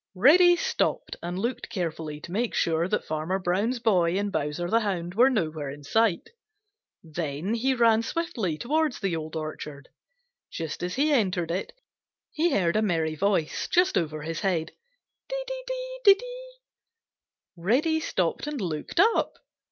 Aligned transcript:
Reddy 0.15 0.55
stopped 0.55 1.15
and 1.21 1.37
looked 1.37 1.69
carefully 1.69 2.19
to 2.21 2.31
make 2.31 2.55
sure 2.55 2.87
that 2.87 3.05
Farmer 3.05 3.37
Brown's 3.37 3.77
boy 3.77 4.17
and 4.17 4.31
Bowser 4.31 4.67
the 4.67 4.79
Hound 4.79 5.13
were 5.13 5.29
nowhere 5.29 5.69
in 5.69 5.83
sight. 5.83 6.31
Then 7.03 7.53
he 7.53 7.75
ran 7.75 8.01
swiftly 8.01 8.57
towards 8.57 8.99
the 8.99 9.15
Old 9.15 9.35
Orchard. 9.35 9.89
Just 10.49 10.81
as 10.81 10.95
he 10.95 11.11
entered 11.13 11.51
it 11.51 11.73
he 12.31 12.49
heard 12.49 12.75
a 12.77 12.81
merry 12.81 13.13
voice 13.13 13.67
just 13.67 13.95
over 13.95 14.23
his 14.23 14.39
head: 14.39 14.71
"Dee, 15.29 15.43
dee, 15.45 15.63
dee, 16.03 16.13
dee!" 16.15 16.51
Reddy 17.55 17.99
stopped 17.99 18.47
and 18.47 18.59
looked 18.59 18.99
up. 18.99 19.35